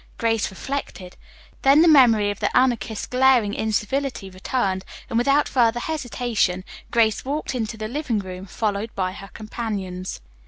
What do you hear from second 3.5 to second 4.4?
incivility